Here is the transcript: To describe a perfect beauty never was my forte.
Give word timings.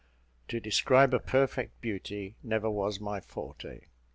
To 0.47 0.59
describe 0.59 1.13
a 1.13 1.19
perfect 1.19 1.79
beauty 1.79 2.35
never 2.41 2.71
was 2.71 2.99
my 2.99 3.19
forte. 3.19 3.81